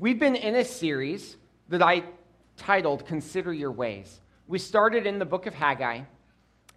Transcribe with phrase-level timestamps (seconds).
[0.00, 1.36] We've been in a series
[1.68, 2.04] that I
[2.56, 4.20] titled Consider Your Ways.
[4.48, 6.00] We started in the book of Haggai,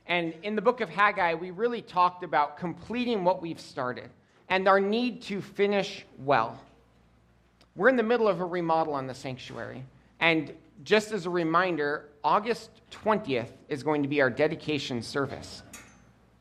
[0.08, 4.10] and in the book of Haggai, we really talked about completing what we've started
[4.50, 6.60] and our need to finish well.
[7.78, 9.86] We're in the middle of a remodel on the sanctuary,
[10.20, 10.52] and
[10.84, 15.64] just as a reminder, August 20th is going to be our dedication service.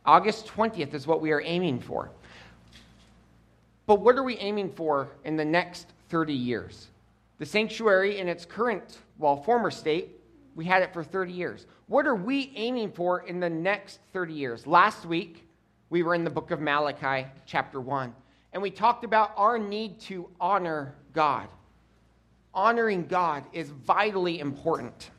[0.04, 2.10] August 20th is what we are aiming for.
[3.86, 6.88] But what are we aiming for in the next 30 years?
[7.38, 10.10] The sanctuary, in its current, well, former state,
[10.54, 11.66] we had it for 30 years.
[11.86, 14.66] What are we aiming for in the next 30 years?
[14.66, 15.48] Last week,
[15.88, 18.14] we were in the book of Malachi, chapter 1,
[18.52, 21.48] and we talked about our need to honor God.
[22.52, 25.10] Honoring God is vitally important.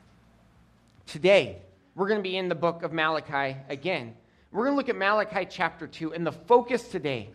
[1.06, 1.58] Today,
[1.96, 4.14] we're going to be in the book of Malachi again.
[4.52, 7.30] We're going to look at Malachi chapter 2, and the focus today,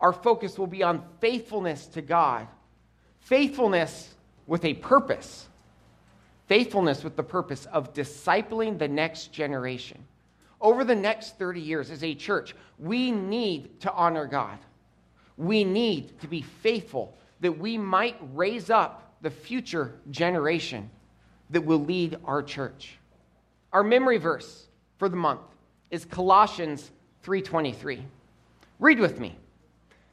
[0.00, 2.48] our focus will be on faithfulness to God.
[3.24, 4.14] Faithfulness
[4.46, 5.48] with a purpose.
[6.46, 10.04] Faithfulness with the purpose of discipling the next generation.
[10.60, 14.58] Over the next 30 years, as a church, we need to honor God.
[15.38, 20.90] We need to be faithful that we might raise up the future generation
[21.48, 22.98] that will lead our church.
[23.72, 24.66] Our memory verse
[24.98, 25.40] for the month
[25.90, 26.90] is Colossians
[27.22, 28.04] 3:23.
[28.78, 29.38] Read with me.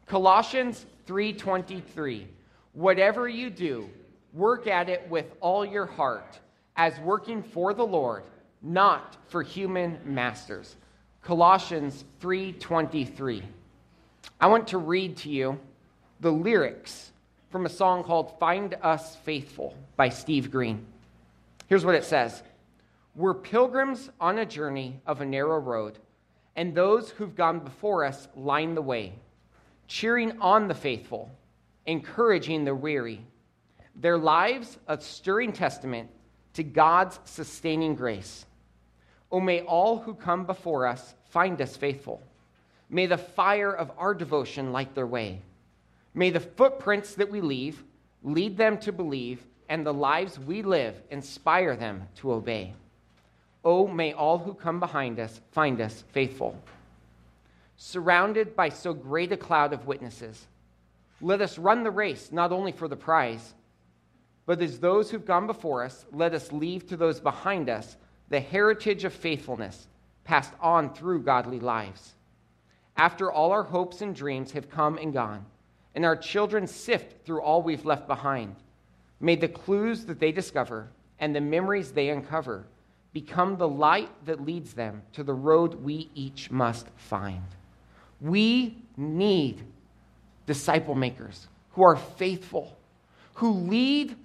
[0.05, 2.27] Colossians 3:23.
[2.73, 3.89] Whatever you do,
[4.33, 6.39] work at it with all your heart,
[6.77, 8.23] as working for the Lord,
[8.61, 10.77] not for human masters.
[11.21, 13.43] Colossians 3:23.
[14.39, 15.59] I want to read to you
[16.19, 17.11] the lyrics
[17.49, 20.85] from a song called Find Us Faithful by Steve Green.
[21.67, 22.41] Here's what it says
[23.15, 25.99] We're pilgrims on a journey of a narrow road,
[26.55, 29.13] and those who've gone before us line the way,
[29.87, 31.29] cheering on the faithful,
[31.91, 33.21] encouraging the weary.
[33.95, 36.09] Their lives a stirring testament
[36.53, 38.45] to God's sustaining grace.
[39.31, 42.21] Oh, may all who come before us find us faithful.
[42.89, 45.41] May the fire of our devotion light their way.
[46.13, 47.83] May the footprints that we leave
[48.23, 52.73] lead them to believe and the lives we live inspire them to obey.
[53.63, 56.55] Oh, may all who come behind us find us faithful.
[57.77, 60.47] Surrounded by so great a cloud of witnesses,
[61.21, 63.53] let us run the race not only for the prize,
[64.45, 67.97] but as those who've gone before us, let us leave to those behind us
[68.29, 69.87] the heritage of faithfulness
[70.23, 72.15] passed on through godly lives.
[72.97, 75.45] After all our hopes and dreams have come and gone,
[75.95, 78.55] and our children sift through all we've left behind,
[79.21, 80.89] May the clues that they discover
[81.19, 82.65] and the memories they uncover
[83.13, 87.43] become the light that leads them to the road we each must find.
[88.19, 89.63] We need
[90.45, 92.77] disciple makers who are faithful,
[93.35, 94.15] who lead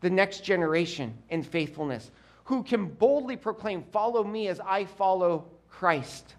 [0.00, 2.10] the next generation in faithfulness,
[2.44, 6.34] who can boldly proclaim, Follow me as I follow Christ.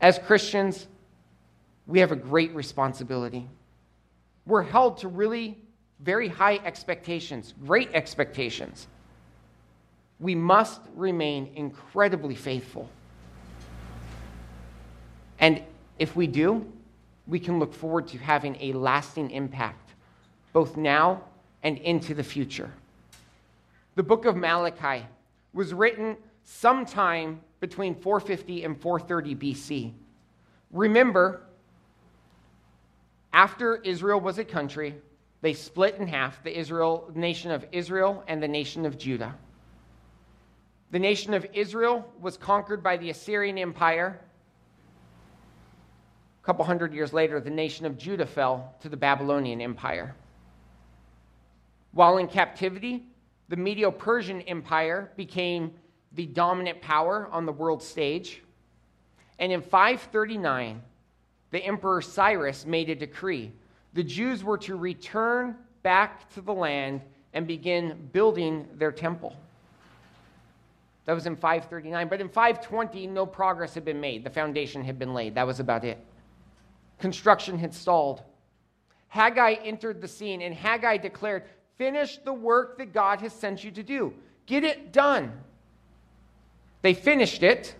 [0.00, 0.86] As Christians,
[1.86, 3.48] we have a great responsibility.
[4.46, 5.58] We're held to really
[6.00, 8.86] very high expectations, great expectations.
[10.20, 12.90] We must remain incredibly faithful.
[15.38, 15.62] And
[15.98, 16.70] if we do,
[17.26, 19.94] we can look forward to having a lasting impact,
[20.52, 21.22] both now
[21.62, 22.70] and into the future.
[23.94, 25.06] The book of Malachi
[25.52, 29.92] was written sometime between 450 and 430 BC.
[30.70, 31.42] Remember,
[33.32, 34.96] after Israel was a country,
[35.40, 39.34] they split in half the Israel, nation of Israel and the nation of Judah.
[40.90, 44.20] The nation of Israel was conquered by the Assyrian Empire.
[46.44, 50.14] A couple hundred years later, the nation of Judah fell to the Babylonian Empire.
[51.92, 53.06] While in captivity,
[53.48, 55.72] the Medo Persian Empire became
[56.12, 58.42] the dominant power on the world stage.
[59.38, 60.82] And in 539,
[61.50, 63.50] the Emperor Cyrus made a decree
[63.94, 67.00] the Jews were to return back to the land
[67.32, 69.34] and begin building their temple.
[71.06, 72.08] That was in 539.
[72.08, 74.24] But in 520, no progress had been made.
[74.24, 75.36] The foundation had been laid.
[75.36, 76.04] That was about it.
[76.98, 78.22] Construction had stalled.
[79.08, 81.44] Haggai entered the scene, and Haggai declared,
[81.76, 84.14] Finish the work that God has sent you to do.
[84.46, 85.32] Get it done.
[86.82, 87.74] They finished it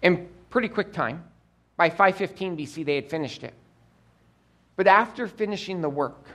[0.00, 1.24] in pretty quick time.
[1.76, 3.54] By 515 BC, they had finished it.
[4.76, 6.26] But after finishing the work,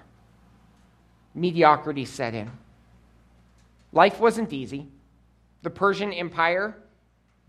[1.33, 2.51] mediocrity set in.
[3.91, 4.87] Life wasn't easy.
[5.63, 6.77] The Persian Empire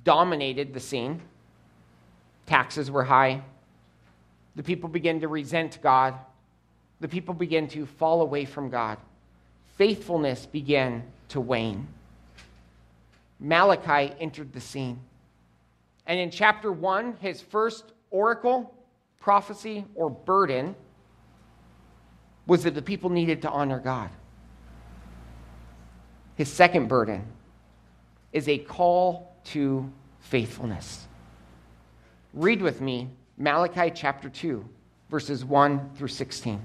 [0.05, 1.21] dominated the scene.
[2.47, 3.43] Taxes were high.
[4.59, 6.15] The people began to resent God.
[7.01, 8.99] the people began to fall away from God.
[9.77, 11.87] Faithfulness began to wane.
[13.39, 14.99] Malachi entered the scene.
[16.09, 18.75] And in chapter 1, his first oracle,
[19.21, 20.75] prophecy, or burden
[22.49, 24.11] was that the people needed to honor God.
[26.35, 27.25] His second burden
[28.33, 29.89] is a call to
[30.19, 31.07] faithfulness.
[32.35, 34.69] Read with me Malachi chapter 2,
[35.11, 36.61] verses 1 through 16.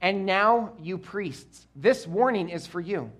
[0.00, 3.12] And now, you priests, this warning is for you.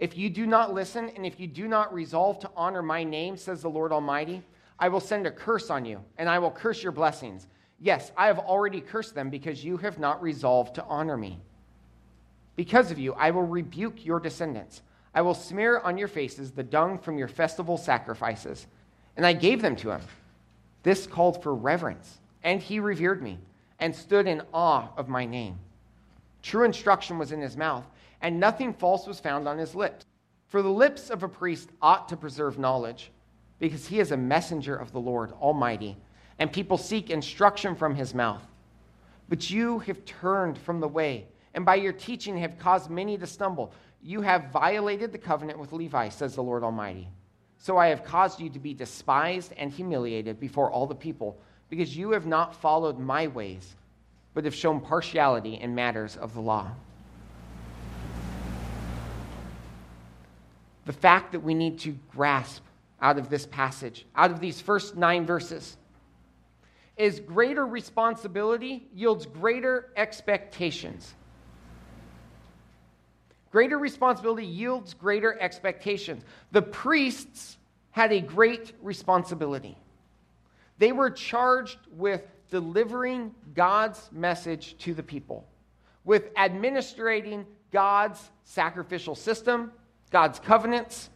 [0.00, 3.36] If you do not listen and if you do not resolve to honor my name,
[3.36, 4.42] says the Lord Almighty,
[4.80, 7.46] I will send a curse on you, and I will curse your blessings.
[7.78, 11.40] Yes, I have already cursed them because you have not resolved to honor me.
[12.56, 14.82] Because of you, I will rebuke your descendants.
[15.14, 18.66] I will smear on your faces the dung from your festival sacrifices.
[19.16, 20.00] And I gave them to him.
[20.82, 23.38] This called for reverence, and he revered me
[23.78, 25.58] and stood in awe of my name.
[26.42, 27.84] True instruction was in his mouth,
[28.20, 30.04] and nothing false was found on his lips.
[30.48, 33.10] For the lips of a priest ought to preserve knowledge,
[33.58, 35.96] because he is a messenger of the Lord Almighty,
[36.38, 38.42] and people seek instruction from his mouth.
[39.28, 43.26] But you have turned from the way, and by your teaching have caused many to
[43.26, 43.72] stumble.
[44.02, 47.08] You have violated the covenant with Levi, says the Lord Almighty.
[47.62, 51.38] So I have caused you to be despised and humiliated before all the people,
[51.70, 53.76] because you have not followed my ways
[54.34, 56.72] but have shown partiality in matters of the law.
[60.86, 62.64] The fact that we need to grasp
[63.00, 65.76] out of this passage, out of these first nine verses,
[66.96, 71.14] is greater responsibility yields greater expectations.
[73.52, 76.24] Greater responsibility yields greater expectations.
[76.50, 77.58] The priests
[77.90, 79.76] had a great responsibility.
[80.78, 85.46] They were charged with delivering God's message to the people,
[86.04, 89.70] with administrating God's sacrificial system,
[90.10, 91.10] God's covenants.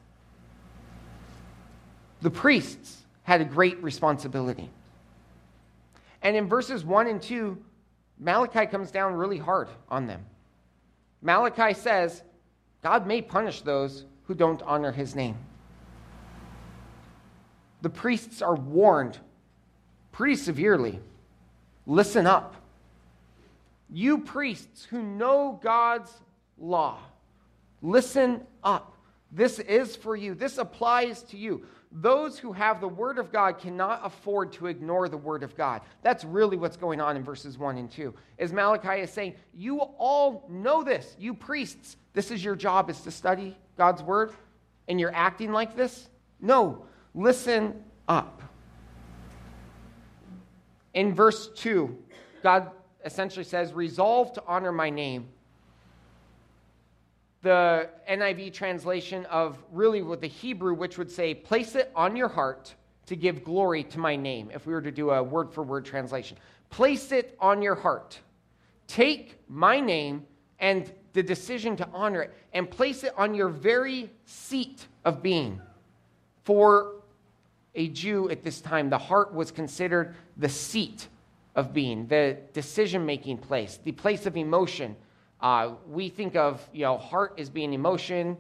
[2.20, 4.70] The priests had a great responsibility.
[6.22, 7.56] And in verses 1 and 2,
[8.18, 10.24] Malachi comes down really hard on them.
[11.22, 12.22] Malachi says,
[12.86, 15.36] God may punish those who don't honor his name.
[17.82, 19.18] The priests are warned
[20.12, 21.00] pretty severely
[21.84, 22.54] Listen up.
[23.90, 26.12] You priests who know God's
[26.58, 26.98] law,
[27.82, 28.92] listen up.
[29.32, 30.34] This is for you.
[30.34, 31.64] This applies to you.
[31.98, 35.80] Those who have the Word of God cannot afford to ignore the Word of God.
[36.02, 38.12] That's really what's going on in verses 1 and 2.
[38.38, 41.16] As Malachi is saying, you all know this.
[41.18, 44.32] You priests, this is your job, is to study God's Word,
[44.88, 46.10] and you're acting like this?
[46.38, 46.84] No.
[47.14, 48.42] Listen up.
[50.92, 51.96] In verse 2,
[52.42, 52.72] God
[53.06, 55.30] essentially says, Resolve to honor my name.
[57.46, 62.26] The NIV translation of really with the Hebrew, which would say, Place it on your
[62.26, 62.74] heart
[63.06, 65.84] to give glory to my name, if we were to do a word for word
[65.84, 66.36] translation.
[66.70, 68.18] Place it on your heart.
[68.88, 70.26] Take my name
[70.58, 75.60] and the decision to honor it and place it on your very seat of being.
[76.42, 76.94] For
[77.76, 81.06] a Jew at this time, the heart was considered the seat
[81.54, 84.96] of being, the decision making place, the place of emotion.
[85.40, 88.36] Uh, we think of you know heart as being emotion,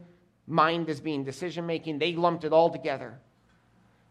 [0.46, 1.98] mind as being decision making.
[1.98, 3.18] They lumped it all together.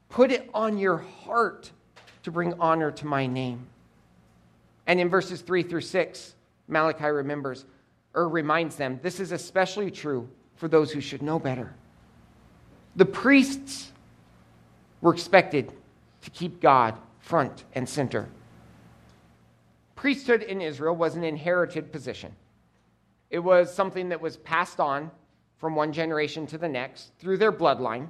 [0.10, 1.72] Put it on your heart
[2.24, 3.68] to bring honor to my name.
[4.88, 6.36] And in verses three through six,
[6.68, 7.66] Malachi remembers
[8.14, 11.74] or reminds them this is especially true for those who should know better.
[12.96, 13.92] The priests
[15.02, 15.72] were expected
[16.22, 18.30] to keep God front and center.
[19.96, 22.36] Priesthood in Israel was an inherited position.
[23.36, 25.12] It was something that was passed on
[25.58, 28.08] from one generation to the next through their bloodline.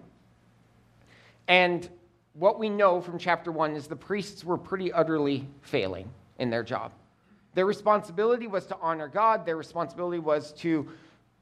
[1.48, 1.90] And
[2.34, 6.62] what we know from chapter 1 is the priests were pretty utterly failing in their
[6.62, 6.92] job.
[7.56, 10.88] Their responsibility was to honor God, their responsibility was to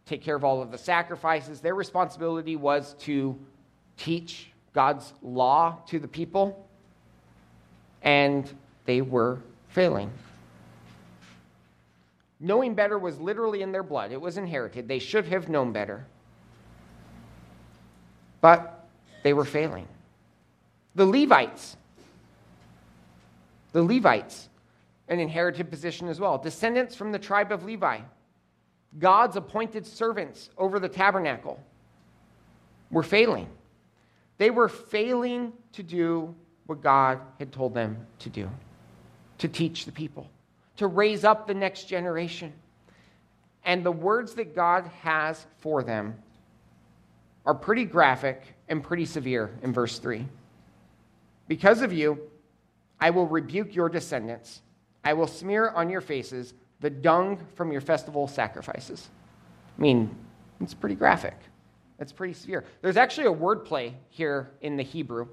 [0.05, 3.37] take care of all of the sacrifices, their responsibility was to
[3.97, 6.65] teach God's law to the people,
[8.01, 8.49] and
[8.85, 10.09] they were failing.
[12.43, 14.85] Knowing better was literally in their blood, it was inherited.
[14.85, 16.05] They should have known better.
[18.41, 18.85] But
[19.23, 19.87] they were failing.
[20.93, 21.77] The Levites,
[23.71, 24.49] the Levites,
[25.07, 27.99] an inherited position as well, descendants from the tribe of Levi,
[28.99, 31.63] God's appointed servants over the tabernacle,
[32.91, 33.47] were failing.
[34.37, 36.35] They were failing to do
[36.65, 38.49] what God had told them to do.
[39.39, 40.29] to teach the people,
[40.77, 42.53] to raise up the next generation.
[43.65, 46.15] And the words that God has for them
[47.45, 50.27] are pretty graphic and pretty severe in verse 3.
[51.47, 52.19] Because of you,
[52.99, 54.61] I will rebuke your descendants.
[55.03, 59.09] I will smear on your faces the dung from your festival sacrifices.
[59.77, 60.15] I mean,
[60.61, 61.35] it's pretty graphic.
[61.99, 62.65] It's pretty severe.
[62.81, 65.27] There's actually a wordplay here in the Hebrew.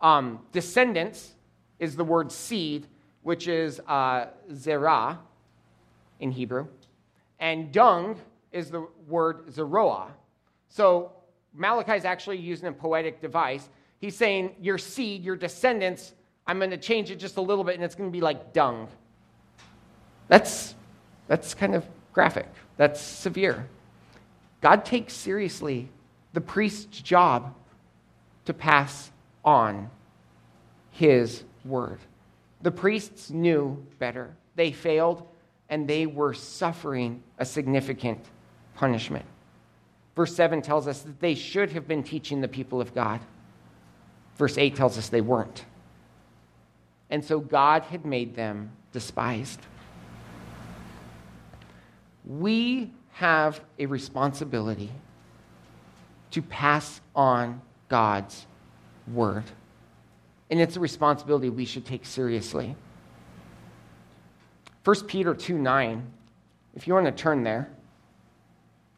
[0.00, 1.34] Um, descendants
[1.78, 2.86] is the word seed,
[3.24, 5.18] which is uh, zerah
[6.20, 6.68] in Hebrew,
[7.40, 8.16] and dung
[8.52, 10.12] is the word zeroah.
[10.68, 11.10] So
[11.52, 13.68] Malachi is actually using a poetic device.
[14.00, 16.12] He's saying, Your seed, your descendants,
[16.46, 18.52] I'm going to change it just a little bit, and it's going to be like
[18.52, 18.88] dung.
[20.28, 20.74] That's,
[21.26, 23.66] that's kind of graphic, that's severe.
[24.60, 25.88] God takes seriously
[26.32, 27.54] the priest's job
[28.44, 29.10] to pass
[29.44, 29.90] on
[30.90, 31.98] his word.
[32.64, 34.34] The priests knew better.
[34.56, 35.28] They failed
[35.68, 38.24] and they were suffering a significant
[38.74, 39.26] punishment.
[40.16, 43.20] Verse 7 tells us that they should have been teaching the people of God.
[44.36, 45.66] Verse 8 tells us they weren't.
[47.10, 49.60] And so God had made them despised.
[52.24, 54.90] We have a responsibility
[56.30, 58.46] to pass on God's
[59.12, 59.44] word.
[60.54, 62.76] And it's a responsibility we should take seriously.
[64.84, 66.06] 1 Peter 2 9,
[66.76, 67.68] if you want to turn there,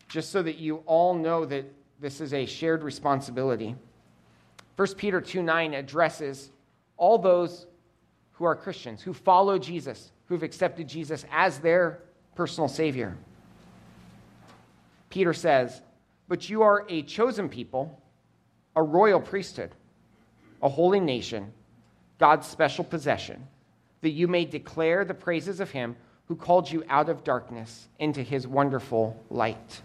[0.07, 1.65] just so that you all know that
[1.99, 3.75] this is a shared responsibility.
[4.77, 6.51] 1 Peter 2 9 addresses
[6.99, 7.67] all those
[8.33, 12.03] who are Christians, who follow Jesus, who've accepted Jesus as their
[12.35, 13.17] personal Savior.
[15.09, 15.81] Peter says,
[16.29, 17.99] But you are a chosen people,
[18.77, 19.71] a royal priesthood,
[20.63, 21.53] a holy nation,
[22.19, 23.47] God's special possession,
[24.01, 25.97] that you may declare the praises of him
[26.27, 29.83] who called you out of darkness into his wonderful light.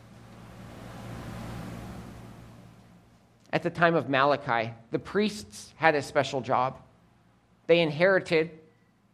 [3.54, 6.78] At the time of Malachi, the priests had a special job.
[7.68, 8.52] They inherited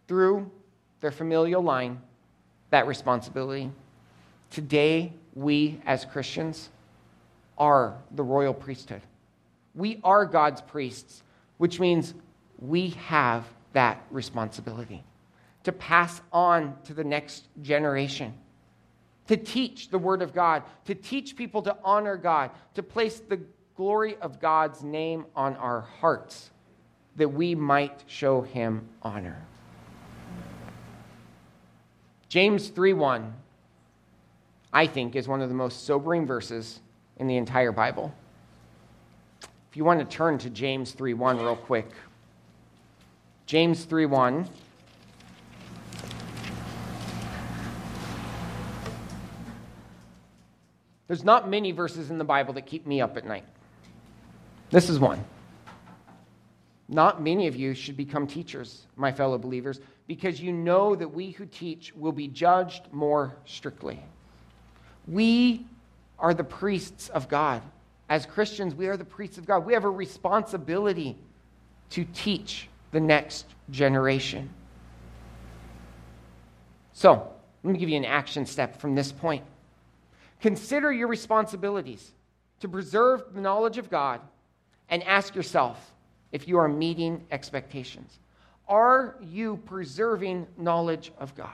[0.07, 0.49] through
[1.01, 2.01] their familial line
[2.69, 3.71] that responsibility.
[4.51, 6.69] Today, we as Christians
[7.57, 9.01] are the royal priesthood.
[9.75, 11.23] We are God's priests,
[11.57, 12.13] which means
[12.59, 15.03] we have that responsibility
[15.63, 18.33] to pass on to the next generation,
[19.27, 23.41] to teach the Word of God, to teach people to honor God, to place the
[23.75, 26.51] glory of God's name on our hearts,
[27.17, 29.45] that we might show Him honor.
[32.29, 33.33] James 3 1
[34.73, 36.81] I think, is one of the most sobering verses
[37.17, 38.13] in the entire Bible.
[39.77, 41.85] You want to turn to James 3:1 real quick.
[43.45, 44.49] James 3:1
[51.05, 53.43] There's not many verses in the Bible that keep me up at night.
[54.71, 55.23] This is one.
[56.89, 61.29] Not many of you should become teachers, my fellow believers, because you know that we
[61.29, 63.99] who teach will be judged more strictly.
[65.07, 65.67] We
[66.17, 67.61] are the priests of God.
[68.09, 69.65] As Christians, we are the priests of God.
[69.65, 71.17] We have a responsibility
[71.91, 74.49] to teach the next generation.
[76.93, 77.31] So,
[77.63, 79.43] let me give you an action step from this point.
[80.41, 82.11] Consider your responsibilities
[82.59, 84.21] to preserve the knowledge of God
[84.89, 85.91] and ask yourself
[86.31, 88.19] if you are meeting expectations.
[88.67, 91.49] Are you preserving knowledge of God?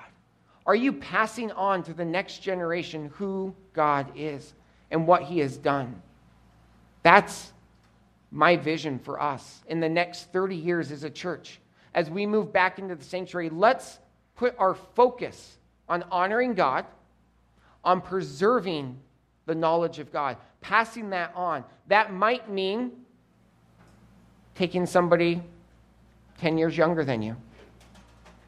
[0.65, 4.53] Are you passing on to the next generation who God is
[4.91, 6.01] and what He has done?
[7.03, 7.53] That's
[8.31, 11.59] my vision for us in the next 30 years as a church.
[11.93, 13.99] As we move back into the sanctuary, let's
[14.35, 15.57] put our focus
[15.87, 16.85] on honoring God,
[17.83, 18.97] on preserving
[19.45, 21.63] the knowledge of God, passing that on.
[21.87, 22.93] That might mean
[24.55, 25.43] taking somebody
[26.39, 27.35] 10 years younger than you,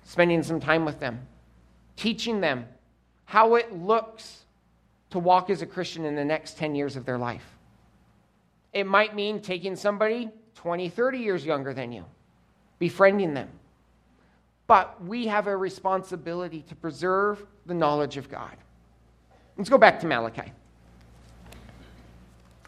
[0.04, 1.28] spending some time with them
[1.96, 2.66] teaching them
[3.26, 4.44] how it looks
[5.10, 7.55] to walk as a Christian in the next 10 years of their life.
[8.76, 12.04] It might mean taking somebody 20, 30 years younger than you,
[12.78, 13.48] befriending them.
[14.68, 18.56] But we have a responsibility to preserve the knowledge of God.
[19.56, 20.52] Let's go back to Malachi.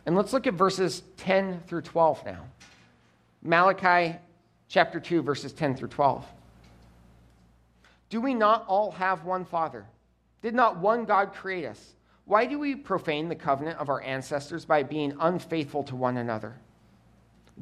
[0.06, 2.46] And let's look at verses 10 through 12 now.
[3.42, 4.18] Malachi
[4.70, 6.26] chapter 2, verses 10 through 12.
[8.10, 9.86] Do we not all have one Father?
[10.42, 11.96] Did not one God create us?
[12.28, 16.58] Why do we profane the covenant of our ancestors by being unfaithful to one another?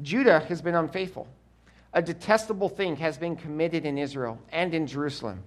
[0.02, 1.28] Judah has been unfaithful.
[1.92, 5.42] a detestable thing has been committed in Israel and in Jerusalem.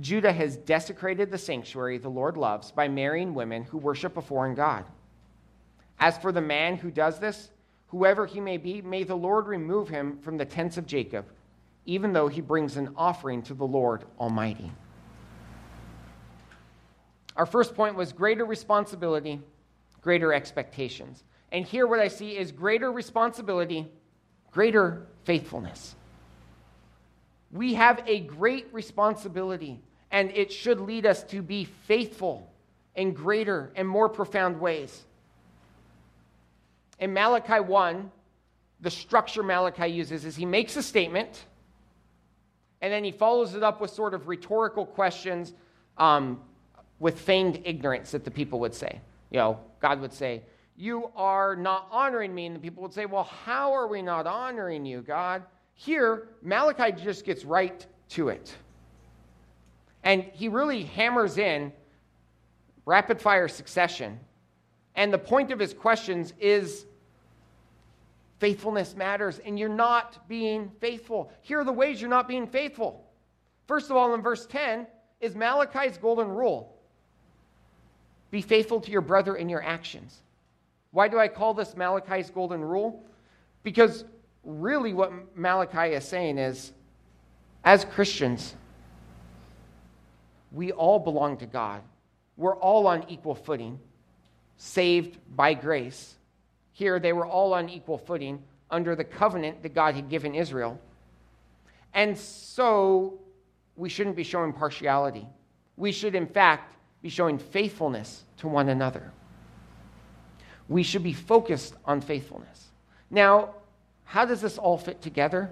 [0.00, 4.54] Judah has desecrated the sanctuary the Lord loves by marrying women who worship a foreign
[4.54, 4.84] God.
[5.98, 7.50] As for the man who does this,
[7.88, 11.24] whoever he may be, may the Lord remove him from the tents of Jacob,
[11.84, 14.70] even though he brings an offering to the Lord Almighty.
[17.36, 19.40] Our first point was greater responsibility,
[20.00, 21.24] greater expectations.
[21.50, 23.86] And here, what I see is greater responsibility,
[24.50, 25.94] greater faithfulness.
[27.50, 32.50] We have a great responsibility, and it should lead us to be faithful
[32.94, 35.02] in greater and more profound ways.
[36.98, 38.10] In Malachi 1,
[38.80, 41.44] the structure Malachi uses is he makes a statement,
[42.80, 45.52] and then he follows it up with sort of rhetorical questions
[45.98, 46.40] um,
[47.02, 49.00] with feigned ignorance that the people would say.
[49.32, 50.42] You know, God would say,
[50.76, 52.46] You are not honoring me.
[52.46, 55.42] And the people would say, Well, how are we not honoring you, God?
[55.74, 58.54] Here, Malachi just gets right to it.
[60.04, 61.72] And he really hammers in
[62.86, 64.20] rapid fire succession.
[64.94, 66.86] And the point of his questions is
[68.38, 71.32] faithfulness matters, and you're not being faithful.
[71.40, 73.04] Here are the ways you're not being faithful.
[73.66, 74.86] First of all, in verse 10
[75.20, 76.71] is Malachi's golden rule
[78.32, 80.22] be faithful to your brother in your actions.
[80.90, 83.04] Why do I call this Malachi's golden rule?
[83.62, 84.04] Because
[84.42, 86.72] really what Malachi is saying is
[87.62, 88.56] as Christians,
[90.50, 91.82] we all belong to God.
[92.38, 93.78] We're all on equal footing,
[94.56, 96.14] saved by grace.
[96.72, 100.80] Here, they were all on equal footing under the covenant that God had given Israel.
[101.92, 103.20] And so,
[103.76, 105.26] we shouldn't be showing partiality.
[105.76, 109.10] We should, in fact, be showing faithfulness to one another.
[110.68, 112.68] We should be focused on faithfulness.
[113.10, 113.54] Now,
[114.04, 115.50] how does this all fit together?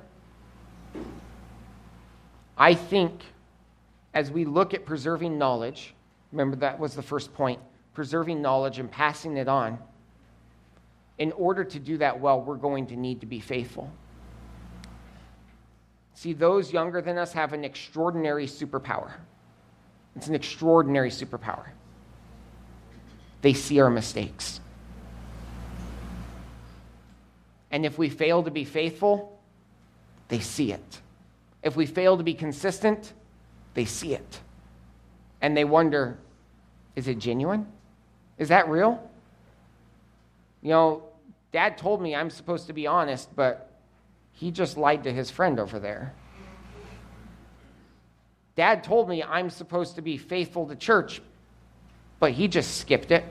[2.56, 3.22] I think
[4.14, 5.94] as we look at preserving knowledge,
[6.32, 7.60] remember that was the first point
[7.94, 9.78] preserving knowledge and passing it on.
[11.18, 13.90] In order to do that well, we're going to need to be faithful.
[16.14, 19.12] See, those younger than us have an extraordinary superpower.
[20.20, 21.68] It's an extraordinary superpower.
[23.40, 24.60] They see our mistakes.
[27.70, 29.40] And if we fail to be faithful,
[30.28, 31.00] they see it.
[31.62, 33.14] If we fail to be consistent,
[33.72, 34.40] they see it.
[35.40, 36.18] And they wonder
[36.96, 37.66] is it genuine?
[38.36, 39.02] Is that real?
[40.60, 41.02] You know,
[41.50, 43.70] dad told me I'm supposed to be honest, but
[44.32, 46.12] he just lied to his friend over there.
[48.60, 51.22] Dad told me I'm supposed to be faithful to church,
[52.18, 53.24] but he just skipped it.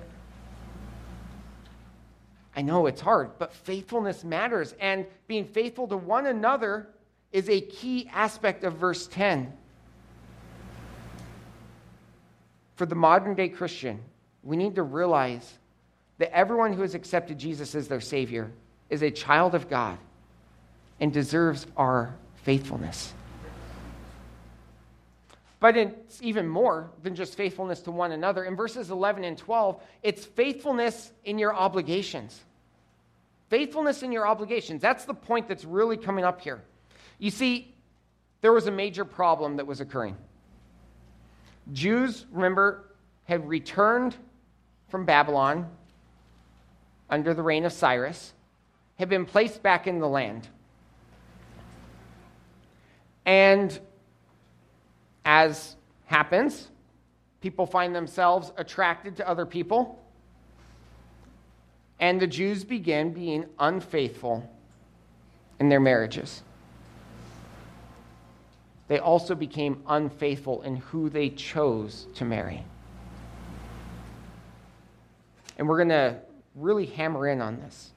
[2.56, 4.74] I know it's hard, but faithfulness matters.
[4.80, 6.88] And being faithful to one another
[7.32, 9.54] is a key aspect of verse 10.
[12.78, 14.00] For the modern day Christian,
[14.42, 15.60] we need to realize
[16.18, 18.50] that everyone who has accepted Jesus as their Savior
[18.90, 20.00] is a child of God
[21.00, 23.14] and deserves our faithfulness.
[25.60, 28.46] But it's even more than just faithfulness to one another.
[28.46, 32.40] In verses 11 and 12, it's faithfulness in your obligations.
[33.50, 34.82] Faithfulness in your obligations.
[34.82, 36.64] That's the point that's really coming up here.
[37.18, 37.76] You see,
[38.42, 40.16] there was a major problem that was occurring.
[41.74, 42.86] Jews, remember,
[43.26, 44.16] had returned
[44.88, 45.70] from Babylon
[47.10, 48.34] under the reign of Cyrus,
[48.98, 50.48] had been placed back in the land.
[53.26, 53.78] And
[55.26, 56.70] as happens,
[57.42, 60.04] people find themselves attracted to other people.
[62.00, 64.50] And the Jews begin being unfaithful
[65.60, 66.44] in their marriages.
[68.88, 72.64] They also became unfaithful in who they chose to marry.
[75.58, 76.18] And we're going to
[76.56, 77.92] really hammer in on this.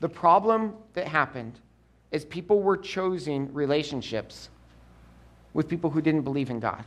[0.00, 1.58] The problem that happened
[2.12, 4.50] is people were choosing relationships
[5.54, 6.84] with people who didn't believe in God,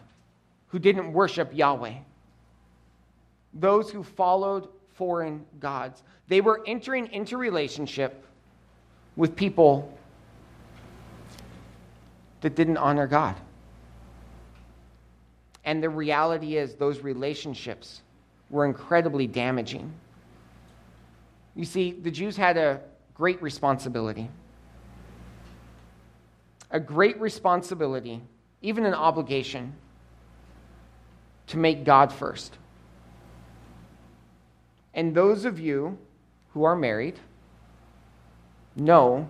[0.67, 1.93] who didn't worship Yahweh,
[3.53, 6.03] those who followed foreign gods.
[6.27, 8.25] They were entering into relationship
[9.15, 9.97] with people
[12.41, 13.35] that didn't honor God.
[15.63, 18.01] And the reality is, those relationships
[18.49, 19.91] were incredibly damaging.
[21.55, 22.81] You see, the Jews had a
[23.15, 24.29] great responsibility.
[26.71, 28.21] A great responsibility,
[28.61, 29.73] even an obligation,
[31.47, 32.57] to make God first.
[34.93, 35.97] And those of you
[36.53, 37.19] who are married
[38.75, 39.29] know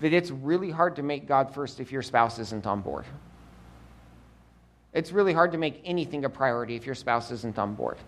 [0.00, 3.04] that it's really hard to make God first if your spouse isn't on board.
[4.92, 7.98] It's really hard to make anything a priority if your spouse isn't on board.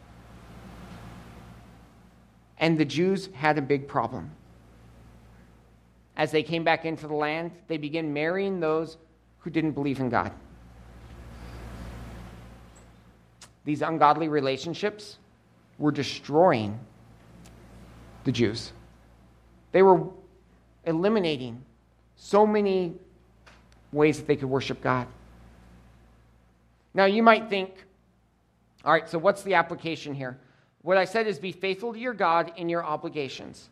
[2.58, 4.30] And the Jews had a big problem.
[6.16, 8.96] As they came back into the land, they began marrying those
[9.40, 10.32] who didn't believe in God.
[13.64, 15.18] These ungodly relationships
[15.78, 16.78] were destroying
[18.24, 18.72] the Jews.
[19.72, 20.06] They were
[20.84, 21.62] eliminating
[22.16, 22.94] so many
[23.92, 25.06] ways that they could worship God.
[26.94, 27.84] Now, you might think,
[28.84, 30.38] all right, so what's the application here?
[30.82, 33.68] What I said is be faithful to your God in your obligations.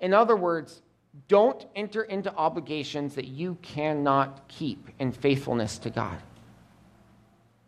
[0.00, 0.82] In other words,
[1.28, 6.18] don't enter into obligations that you cannot keep in faithfulness to God.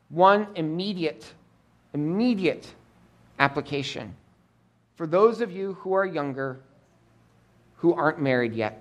[0.09, 1.33] One immediate,
[1.95, 2.73] immediate
[3.39, 4.15] application
[4.95, 6.61] for those of you who are younger
[7.77, 8.81] who aren't married yet.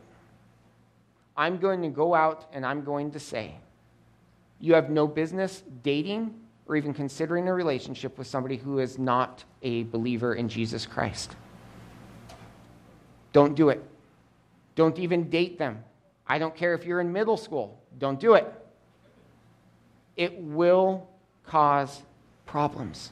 [1.35, 3.55] I'm going to go out and I'm going to say,
[4.59, 6.35] you have no business dating
[6.67, 11.35] or even considering a relationship with somebody who is not a believer in Jesus Christ.
[13.33, 13.83] Don't do it.
[14.75, 15.83] Don't even date them.
[16.27, 17.81] I don't care if you're in middle school.
[17.97, 18.51] Don't do it.
[20.15, 21.09] It will
[21.45, 22.01] cause
[22.45, 23.11] problems.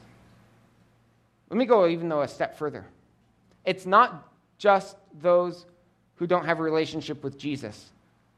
[1.50, 2.86] Let me go even though a step further.
[3.64, 5.66] It's not just those
[6.16, 7.90] who don't have a relationship with Jesus.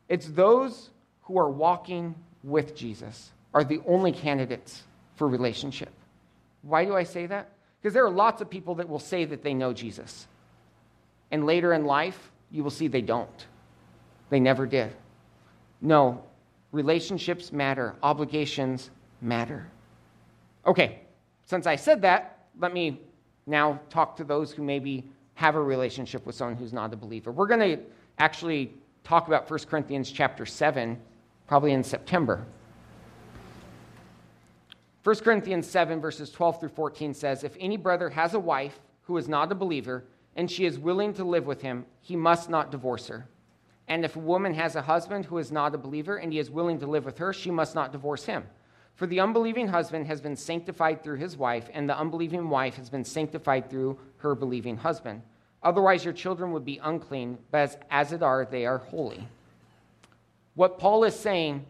[0.08, 0.90] It's those
[1.22, 4.82] who are walking with Jesus are the only candidates
[5.16, 5.90] for relationship.
[6.62, 7.50] Why do I say that?
[7.80, 10.26] Because there are lots of people that will say that they know Jesus.
[11.30, 13.46] And later in life, you will see they don't.
[14.30, 14.92] They never did.
[15.80, 16.22] No,
[16.70, 19.66] relationships matter, obligations matter.
[20.66, 21.00] Okay,
[21.44, 23.00] since I said that, let me
[23.46, 27.32] now talk to those who maybe have a relationship with someone who's not a believer.
[27.32, 27.82] We're going to
[28.18, 30.98] actually talk about 1 Corinthians chapter 7
[31.46, 32.44] probably in September.
[35.04, 39.16] 1 Corinthians 7, verses 12 through 14 says If any brother has a wife who
[39.16, 40.04] is not a believer,
[40.36, 43.26] and she is willing to live with him, he must not divorce her.
[43.88, 46.50] And if a woman has a husband who is not a believer, and he is
[46.50, 48.44] willing to live with her, she must not divorce him.
[48.94, 52.88] For the unbelieving husband has been sanctified through his wife, and the unbelieving wife has
[52.88, 55.22] been sanctified through her believing husband.
[55.62, 59.26] Otherwise, your children would be unclean, but as, as it are, they are holy.
[60.54, 61.64] What Paul is saying,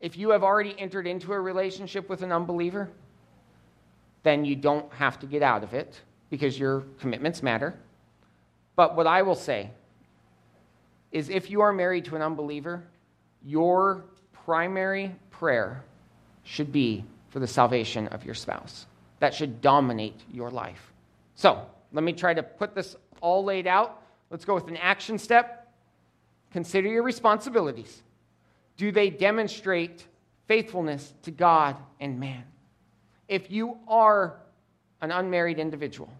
[0.00, 2.90] if you have already entered into a relationship with an unbeliever,
[4.22, 7.74] then you don't have to get out of it because your commitments matter.
[8.74, 9.70] But what I will say
[11.12, 12.82] is if you are married to an unbeliever,
[13.44, 14.04] your
[14.44, 15.82] primary prayer
[16.44, 18.86] should be for the salvation of your spouse.
[19.20, 20.92] That should dominate your life.
[21.34, 24.02] So, let me try to put this all laid out.
[24.30, 25.72] Let's go with an action step.
[26.52, 28.02] Consider your responsibilities.
[28.76, 30.06] Do they demonstrate
[30.48, 32.44] faithfulness to God and man?
[33.28, 34.36] If you are
[35.00, 36.12] an unmarried individual,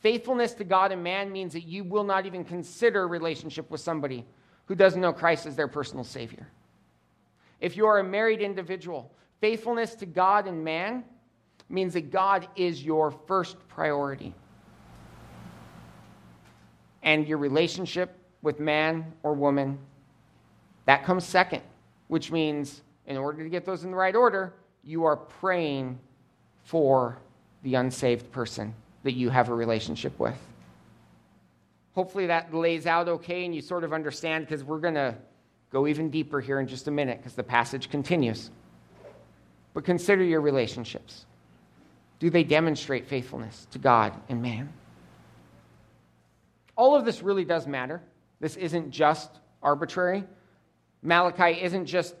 [0.00, 3.80] faithfulness to God and man means that you will not even consider a relationship with
[3.80, 4.24] somebody
[4.66, 6.46] who doesn't know Christ as their personal Savior.
[7.60, 11.04] If you are a married individual, faithfulness to God and man
[11.68, 14.34] means that God is your first priority
[17.02, 19.78] and your relationship with man or woman,
[20.86, 21.62] that comes second,
[22.08, 25.98] which means in order to get those in the right order, you are praying
[26.64, 27.20] for
[27.62, 30.36] the unsaved person that you have a relationship with.
[31.94, 35.14] Hopefully that lays out okay and you sort of understand because we're going to
[35.70, 38.50] go even deeper here in just a minute because the passage continues.
[39.74, 41.26] But consider your relationships.
[42.18, 44.72] Do they demonstrate faithfulness to God and man?
[46.80, 48.00] all of this really does matter.
[48.40, 49.30] This isn't just
[49.62, 50.24] arbitrary.
[51.02, 52.14] Malachi isn't just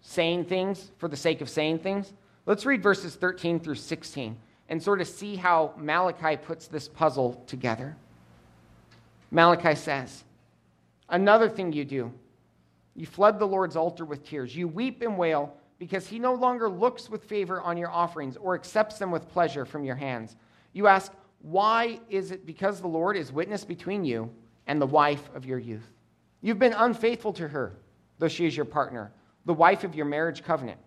[0.00, 2.14] saying things for the sake of saying things.
[2.46, 7.42] Let's read verses 13 through 16 and sort of see how Malachi puts this puzzle
[7.46, 7.96] together.
[9.30, 10.24] Malachi says,
[11.08, 12.12] Another thing you do,
[12.94, 14.56] you flood the Lord's altar with tears.
[14.56, 18.54] You weep and wail because he no longer looks with favor on your offerings or
[18.54, 20.36] accepts them with pleasure from your hands.
[20.72, 24.30] You ask, why is it because the Lord is witness between you
[24.66, 25.86] and the wife of your youth?
[26.40, 27.74] You've been unfaithful to her,
[28.18, 29.12] though she is your partner,
[29.44, 30.78] the wife of your marriage covenant.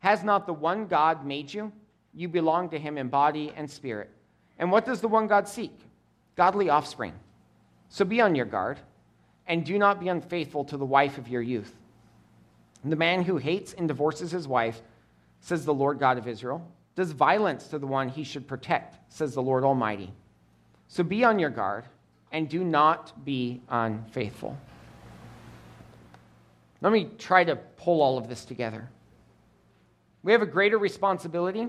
[0.00, 1.72] Has not the one God made you?
[2.14, 4.10] You belong to him in body and spirit.
[4.58, 5.72] And what does the one God seek?
[6.36, 7.14] Godly offspring.
[7.88, 8.78] So be on your guard,
[9.46, 11.74] and do not be unfaithful to the wife of your youth.
[12.84, 14.80] The man who hates and divorces his wife,
[15.40, 19.34] says the Lord God of Israel, does violence to the one he should protect, says
[19.34, 20.12] the Lord Almighty.
[20.88, 21.84] So be on your guard
[22.32, 24.56] and do not be unfaithful.
[26.80, 28.88] Let me try to pull all of this together.
[30.22, 31.68] We have a greater responsibility,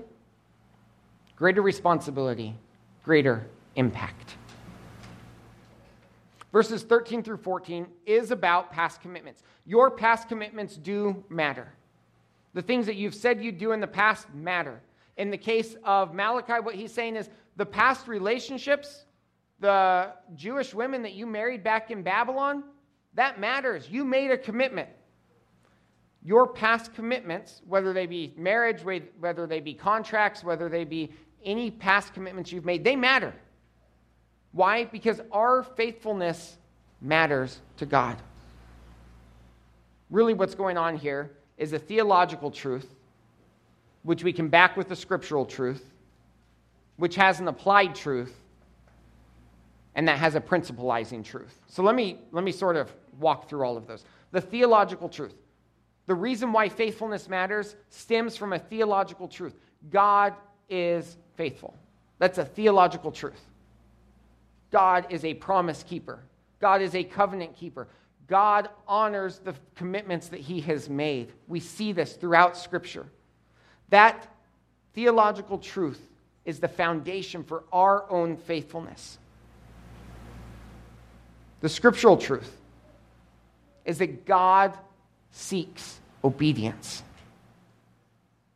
[1.42, 2.54] greater responsibility,
[3.02, 4.36] greater impact.
[6.52, 9.42] Verses 13 through 14 is about past commitments.
[9.66, 11.66] Your past commitments do matter.
[12.54, 14.80] The things that you've said you do in the past matter.
[15.16, 19.06] In the case of Malachi, what he's saying is the past relationships,
[19.58, 22.62] the Jewish women that you married back in Babylon,
[23.14, 23.88] that matters.
[23.90, 24.90] You made a commitment.
[26.24, 28.84] Your past commitments, whether they be marriage,
[29.18, 31.10] whether they be contracts, whether they be
[31.44, 33.34] any past commitments you've made, they matter.
[34.52, 34.84] Why?
[34.84, 36.56] Because our faithfulness
[37.00, 38.16] matters to God.
[40.10, 42.88] Really, what's going on here is a theological truth,
[44.02, 45.90] which we can back with the scriptural truth,
[46.96, 48.38] which has an applied truth,
[49.94, 51.58] and that has a principalizing truth.
[51.66, 54.04] So let me, let me sort of walk through all of those.
[54.32, 55.34] The theological truth.
[56.06, 59.54] The reason why faithfulness matters stems from a theological truth
[59.90, 60.34] God
[60.68, 61.74] is faithful.
[62.18, 63.40] That's a theological truth.
[64.70, 66.20] God is a promise keeper,
[66.60, 67.88] God is a covenant keeper.
[68.28, 71.32] God honors the commitments that he has made.
[71.48, 73.04] We see this throughout Scripture.
[73.90, 74.26] That
[74.94, 76.00] theological truth
[76.44, 79.18] is the foundation for our own faithfulness.
[81.60, 82.56] The scriptural truth
[83.84, 84.76] is that God
[85.30, 87.02] seeks obedience.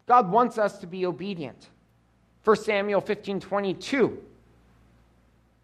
[0.07, 1.69] God wants us to be obedient.
[2.47, 4.23] 1 Samuel 15 22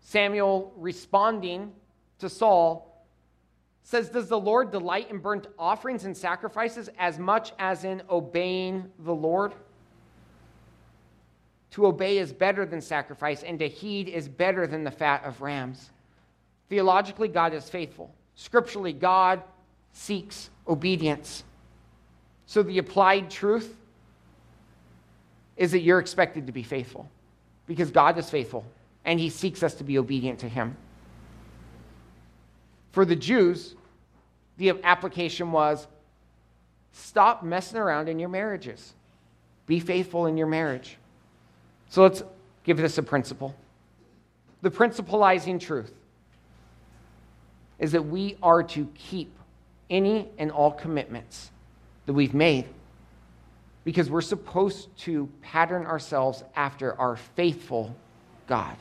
[0.01, 1.71] Samuel responding
[2.19, 3.07] to Saul
[3.85, 8.91] says, Does the Lord delight in burnt offerings and sacrifices as much as in obeying
[8.99, 9.53] the Lord?
[11.71, 15.41] To obey is better than sacrifice, and to heed is better than the fat of
[15.41, 15.91] rams.
[16.69, 18.13] Theologically, God is faithful.
[18.35, 19.41] Scripturally, God
[19.93, 21.45] seeks obedience.
[22.47, 23.77] So the applied truth
[25.57, 27.09] is that you're expected to be faithful
[27.67, 28.65] because God is faithful
[29.05, 30.77] and he seeks us to be obedient to him.
[32.93, 33.75] For the Jews,
[34.59, 35.87] the application was
[36.93, 38.93] stop messing around in your marriages,
[39.67, 40.99] be faithful in your marriage.
[41.89, 42.23] So let's
[42.65, 43.55] give this a principle.
[44.63, 45.93] The principalizing truth
[47.79, 49.33] is that we are to keep
[49.91, 51.51] any and all commitments
[52.07, 52.67] that we've made
[53.85, 57.95] because we're supposed to pattern ourselves after our faithful
[58.47, 58.77] God.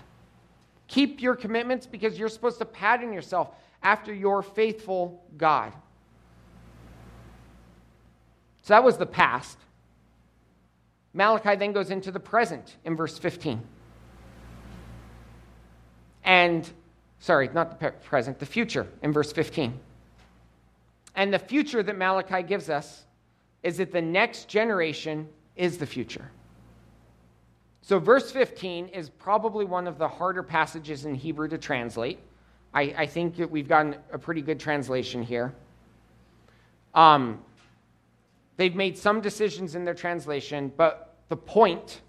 [0.88, 3.50] Keep your commitments because you're supposed to pattern yourself
[3.82, 5.74] after your faithful God.
[8.62, 9.58] So that was the past.
[11.14, 13.62] Malachi then goes into the present in verse 15.
[16.24, 16.70] And,
[17.20, 19.78] sorry, not the present, the future in verse 15.
[21.16, 23.06] And the future that Malachi gives us
[23.64, 26.32] is that the next generation is the future.
[27.82, 32.20] So, verse 15 is probably one of the harder passages in Hebrew to translate.
[32.74, 35.54] I, I think that we've gotten a pretty good translation here.
[36.94, 37.42] Um,
[38.58, 42.02] they've made some decisions in their translation, but the point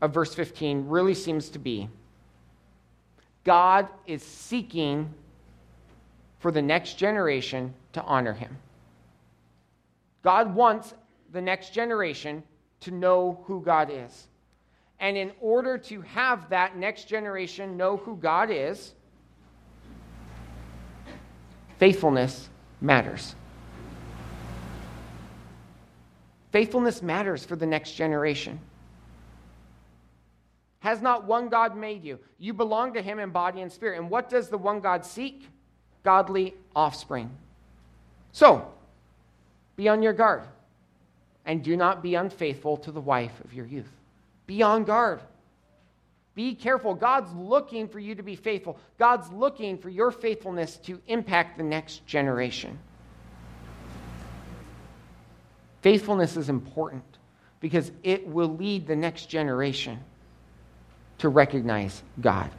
[0.00, 1.88] of verse 15 really seems to be
[3.44, 5.14] God is seeking
[6.40, 8.58] for the next generation to honor him.
[10.26, 10.92] God wants
[11.30, 12.42] the next generation
[12.80, 14.26] to know who God is.
[14.98, 18.92] And in order to have that next generation know who God is,
[21.78, 22.48] faithfulness
[22.80, 23.36] matters.
[26.50, 28.58] Faithfulness matters for the next generation.
[30.80, 32.18] Has not one God made you?
[32.40, 34.00] You belong to Him in body and spirit.
[34.00, 35.48] And what does the one God seek?
[36.02, 37.30] Godly offspring.
[38.32, 38.72] So,
[39.76, 40.42] be on your guard
[41.44, 43.90] and do not be unfaithful to the wife of your youth.
[44.46, 45.20] Be on guard.
[46.34, 46.94] Be careful.
[46.94, 48.78] God's looking for you to be faithful.
[48.98, 52.78] God's looking for your faithfulness to impact the next generation.
[55.80, 57.04] Faithfulness is important
[57.60, 59.98] because it will lead the next generation
[61.18, 62.50] to recognize God.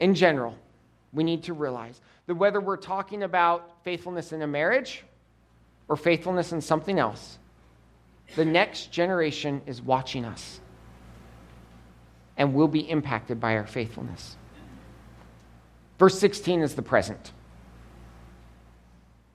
[0.00, 0.56] In general,
[1.12, 5.04] we need to realize that whether we're talking about faithfulness in a marriage
[5.88, 7.38] or faithfulness in something else,
[8.36, 10.60] the next generation is watching us
[12.36, 14.36] and will be impacted by our faithfulness.
[15.98, 17.32] Verse 16 is the present.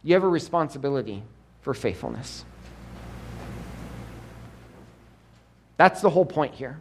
[0.03, 1.23] You have a responsibility
[1.61, 2.43] for faithfulness.
[5.77, 6.79] That's the whole point here.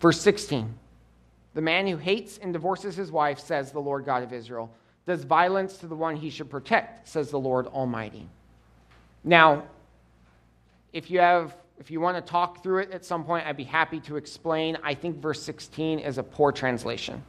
[0.00, 0.78] Verse 16
[1.54, 4.72] The man who hates and divorces his wife, says the Lord God of Israel,
[5.06, 8.28] does violence to the one he should protect, says the Lord Almighty.
[9.24, 9.64] Now,
[10.92, 13.64] if you have if you want to talk through it at some point, I'd be
[13.64, 14.78] happy to explain.
[14.84, 17.24] I think verse 16 is a poor translation.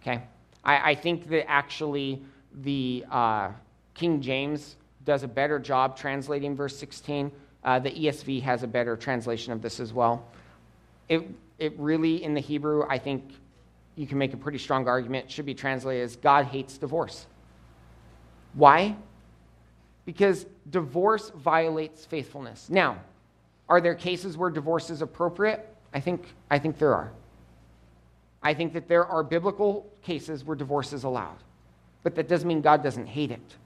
[0.00, 0.22] Okay?
[0.64, 2.22] I, I think that actually
[2.62, 3.50] the uh,
[3.92, 7.30] King James does a better job translating verse 16.
[7.62, 10.26] Uh, the ESV has a better translation of this as well.
[11.08, 13.32] It, it really, in the Hebrew, I think
[13.94, 17.26] you can make a pretty strong argument, should be translated as God hates divorce.
[18.54, 18.96] Why?
[20.04, 22.68] Because divorce violates faithfulness.
[22.68, 22.98] Now,
[23.68, 25.66] are there cases where divorce is appropriate?
[25.92, 27.10] I think, I think there are.
[28.42, 31.38] I think that there are biblical cases where divorce is allowed,
[32.02, 33.56] but that doesn't mean God doesn't hate it.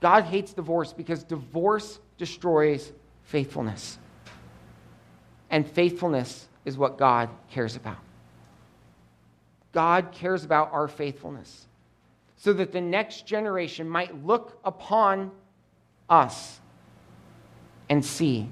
[0.00, 3.98] God hates divorce because divorce destroys faithfulness.
[5.52, 7.98] And faithfulness is what God cares about.
[9.72, 11.66] God cares about our faithfulness
[12.36, 15.30] so that the next generation might look upon
[16.08, 16.60] us
[17.88, 18.48] and see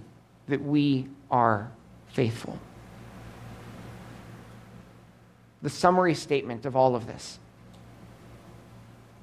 [0.47, 1.73] that we are
[2.09, 2.59] faithful.
[5.63, 7.39] The summary statement of all of this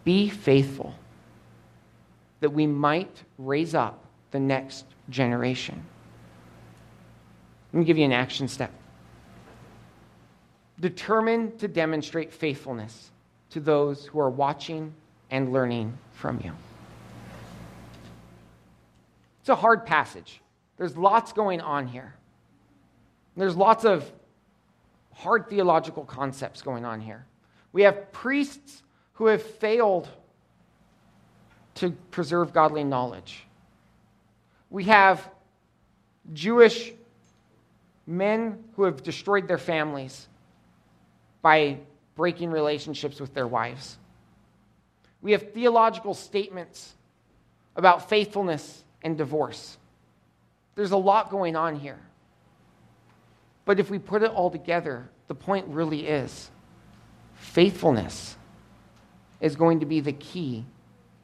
[0.04, 0.96] be faithful
[2.40, 5.84] that we might raise up the next generation.
[7.78, 8.72] Let me give you an action step.
[10.80, 13.12] Determine to demonstrate faithfulness
[13.52, 14.96] to those who are watching
[15.30, 16.54] and learning from you.
[19.42, 20.42] It's a hard passage.
[20.78, 22.16] There's lots going on here.
[23.36, 24.12] There's lots of
[25.13, 27.28] hard theological concepts going on here.
[27.74, 28.82] We have priests
[29.13, 30.10] who have failed
[31.76, 33.46] to preserve godly knowledge.
[34.72, 35.30] We have
[36.34, 36.92] Jewish
[38.08, 40.28] men who have destroyed their families
[41.41, 41.78] by
[42.15, 43.98] breaking relationships with their wives.
[45.22, 46.96] We have theological statements
[47.76, 49.78] about faithfulness and divorce.
[50.76, 52.00] There's a lot going on here.
[53.65, 56.50] But if we put it all together, the point really is
[57.36, 58.36] faithfulness
[59.41, 60.65] is going to be the key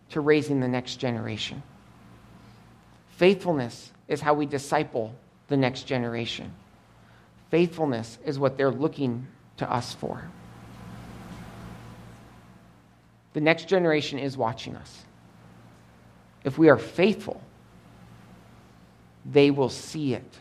[0.09, 1.63] to raising the next generation.
[3.15, 5.15] Faithfulness is how we disciple
[5.47, 6.53] the next generation.
[7.53, 10.27] Faithfulness is what they're looking to us for.
[13.33, 15.05] The next generation is watching us.
[16.43, 17.39] If we are faithful,
[19.23, 20.39] they will see it,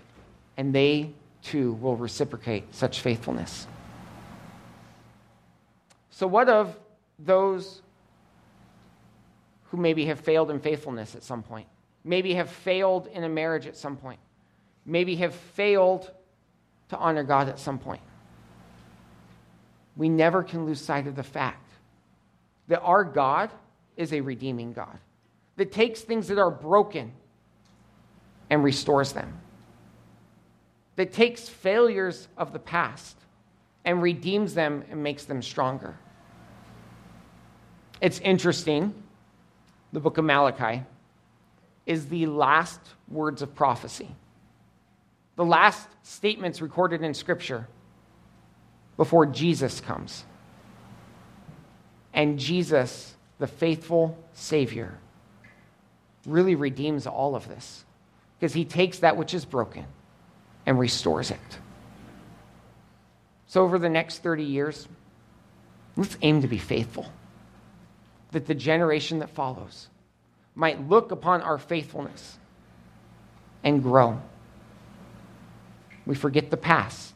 [0.57, 3.67] and they too will reciprocate such faithfulness.
[6.13, 6.75] So, what of
[7.19, 7.83] those
[9.65, 11.67] who maybe have failed in faithfulness at some point?
[12.05, 14.21] Maybe have failed in a marriage at some point?
[14.87, 16.11] Maybe have failed
[16.93, 18.03] to honor God at some point?
[19.97, 21.71] We never can lose sight of the fact
[22.69, 23.51] that our God
[23.97, 24.99] is a redeeming God
[25.57, 27.13] that takes things that are broken
[28.49, 29.39] and restores them,
[30.97, 33.17] that takes failures of the past
[33.85, 35.97] and redeems them and makes them stronger.
[38.01, 38.95] It's interesting,
[39.93, 40.83] the book of Malachi
[41.87, 44.09] is the last words of prophecy,
[45.43, 47.67] the last statements recorded in Scripture
[48.97, 50.25] before Jesus comes.
[52.15, 54.97] And Jesus, the faithful Savior,
[56.27, 57.85] really redeems all of this
[58.39, 59.85] because he takes that which is broken
[60.65, 61.41] and restores it.
[63.49, 64.87] So, over the next 30 years,
[65.97, 67.11] let's aim to be faithful,
[68.31, 69.89] that the generation that follows
[70.55, 72.39] might look upon our faithfulness
[73.65, 74.21] and grow.
[76.07, 77.15] We forget the past,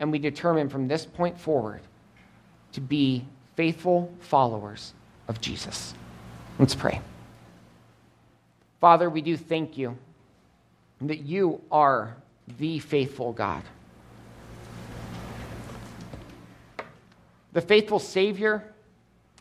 [0.00, 1.80] and we determine from this point forward
[2.72, 3.24] to be
[3.56, 4.92] faithful followers
[5.26, 5.94] of Jesus.
[6.58, 7.00] Let's pray.
[8.80, 9.96] Father, we do thank you
[11.00, 12.16] that you are
[12.58, 13.62] the faithful God.
[17.52, 18.72] The faithful Savior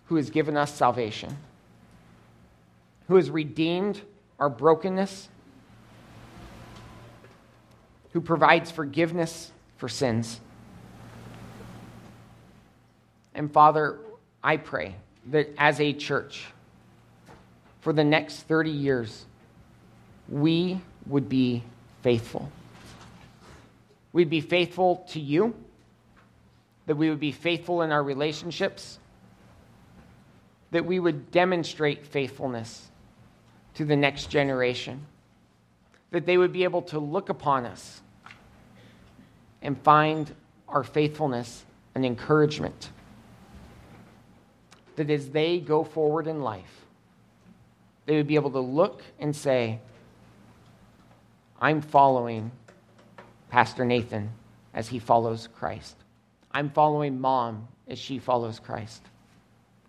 [0.05, 1.37] who has given us salvation,
[3.07, 4.01] who has redeemed
[4.39, 5.29] our brokenness,
[8.17, 10.41] who provides forgiveness for sins.
[13.35, 13.99] And Father,
[14.43, 14.95] I pray
[15.27, 16.47] that as a church,
[17.81, 19.23] for the next 30 years,
[20.27, 21.61] we would be
[22.01, 22.51] faithful.
[24.13, 25.53] We'd be faithful to you,
[26.87, 28.97] that we would be faithful in our relationships,
[30.71, 32.87] that we would demonstrate faithfulness
[33.75, 35.05] to the next generation,
[36.09, 38.01] that they would be able to look upon us
[39.61, 40.33] and find
[40.67, 42.91] our faithfulness an encouragement.
[44.97, 46.85] that as they go forward in life,
[48.05, 49.79] they would be able to look and say,
[51.61, 52.51] I'm following
[53.49, 54.31] Pastor Nathan
[54.73, 55.95] as he follows Christ.
[56.51, 59.03] I'm following mom as she follows Christ.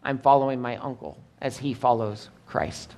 [0.02, 2.94] I'm following my uncle as he follows Christ.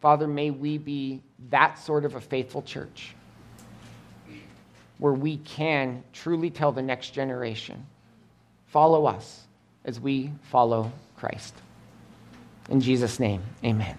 [0.00, 3.14] Father, may we be that sort of a faithful church
[5.00, 7.86] where we can truly tell the next generation
[8.66, 9.46] follow us
[9.84, 11.54] as we follow Christ.
[12.68, 13.96] In Jesus' name, amen.